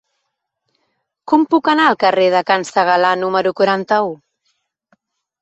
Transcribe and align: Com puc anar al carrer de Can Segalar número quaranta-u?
Com 1.31 1.43
puc 1.51 1.69
anar 1.73 1.85
al 1.89 1.97
carrer 2.05 2.25
de 2.37 2.41
Can 2.49 2.65
Segalar 2.71 3.13
número 3.27 3.53
quaranta-u? 3.61 4.11